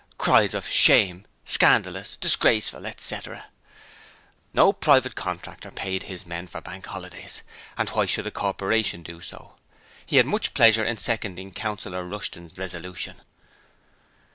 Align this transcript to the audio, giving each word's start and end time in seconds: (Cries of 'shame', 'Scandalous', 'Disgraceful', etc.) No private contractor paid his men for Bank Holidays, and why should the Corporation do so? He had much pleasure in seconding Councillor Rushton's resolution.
(Cries 0.17 0.55
of 0.55 0.67
'shame', 0.67 1.27
'Scandalous', 1.45 2.17
'Disgraceful', 2.17 2.87
etc.) 2.87 3.45
No 4.51 4.73
private 4.73 5.13
contractor 5.13 5.69
paid 5.69 6.01
his 6.01 6.25
men 6.25 6.47
for 6.47 6.59
Bank 6.59 6.87
Holidays, 6.87 7.43
and 7.77 7.87
why 7.89 8.07
should 8.07 8.23
the 8.25 8.31
Corporation 8.31 9.03
do 9.03 9.21
so? 9.21 9.57
He 10.03 10.17
had 10.17 10.25
much 10.25 10.55
pleasure 10.55 10.83
in 10.83 10.97
seconding 10.97 11.51
Councillor 11.51 12.03
Rushton's 12.03 12.57
resolution. 12.57 13.17